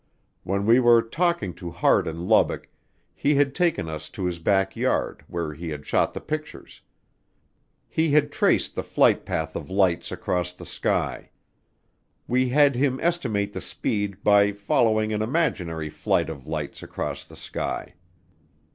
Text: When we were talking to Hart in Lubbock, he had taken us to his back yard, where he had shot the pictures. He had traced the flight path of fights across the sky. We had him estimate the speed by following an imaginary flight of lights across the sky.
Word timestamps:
When 0.41 0.65
we 0.65 0.79
were 0.79 1.03
talking 1.03 1.53
to 1.53 1.69
Hart 1.69 2.07
in 2.07 2.27
Lubbock, 2.27 2.67
he 3.13 3.35
had 3.35 3.53
taken 3.53 3.87
us 3.87 4.09
to 4.09 4.25
his 4.25 4.39
back 4.39 4.75
yard, 4.75 5.23
where 5.27 5.53
he 5.53 5.69
had 5.69 5.85
shot 5.85 6.15
the 6.15 6.19
pictures. 6.19 6.81
He 7.87 8.09
had 8.09 8.31
traced 8.31 8.73
the 8.73 8.81
flight 8.81 9.25
path 9.27 9.55
of 9.55 9.67
fights 9.67 10.11
across 10.11 10.53
the 10.53 10.65
sky. 10.65 11.29
We 12.27 12.49
had 12.49 12.75
him 12.75 12.99
estimate 12.99 13.53
the 13.53 13.61
speed 13.61 14.23
by 14.23 14.53
following 14.53 15.13
an 15.13 15.21
imaginary 15.21 15.91
flight 15.91 16.29
of 16.31 16.47
lights 16.47 16.81
across 16.81 17.23
the 17.23 17.35
sky. 17.35 17.93